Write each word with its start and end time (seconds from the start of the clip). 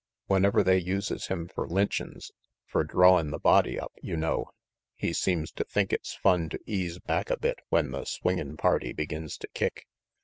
Whenever 0.25 0.63
they 0.63 0.79
uses 0.79 1.27
him 1.27 1.47
fer 1.47 1.67
lynchin's, 1.67 2.31
fer 2.65 2.83
drawin' 2.83 3.29
the 3.29 3.37
body 3.37 3.79
up, 3.79 3.91
you 4.01 4.17
know, 4.17 4.49
he 4.95 5.13
seems 5.13 5.51
to 5.51 5.63
think 5.63 5.93
it's 5.93 6.15
fun 6.15 6.49
to 6.49 6.59
ease 6.65 6.97
back 6.97 7.29
a 7.29 7.37
bit 7.37 7.59
when 7.69 7.91
the 7.91 8.05
swingin' 8.05 8.57
party 8.57 8.93
begins 8.93 9.37
to 9.37 9.47
kick. 9.49 9.85